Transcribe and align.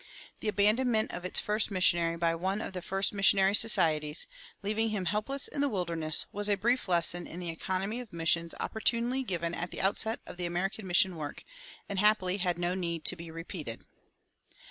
The 0.39 0.47
abandonment 0.47 1.11
of 1.11 1.25
its 1.25 1.39
first 1.39 1.69
missionary 1.69 2.17
by 2.17 2.33
one 2.33 2.59
of 2.59 2.73
the 2.73 2.81
first 2.81 3.13
missionary 3.13 3.53
societies, 3.53 4.25
leaving 4.63 4.89
him 4.89 5.05
helpless 5.05 5.47
in 5.47 5.61
the 5.61 5.69
wilderness, 5.69 6.25
was 6.31 6.49
a 6.49 6.55
brief 6.57 6.89
lesson 6.89 7.27
in 7.27 7.39
the 7.39 7.51
economy 7.51 7.99
of 7.99 8.11
missions 8.11 8.55
opportunely 8.59 9.21
given 9.21 9.53
at 9.53 9.69
the 9.69 9.81
outset 9.81 10.19
of 10.25 10.37
the 10.37 10.47
American 10.47 10.87
mission 10.87 11.17
work, 11.17 11.43
and 11.87 11.99
happily 11.99 12.37
had 12.37 12.57
no 12.57 12.73
need 12.73 13.05
to 13.05 13.15
be 13.15 13.29
repeated. 13.29 13.85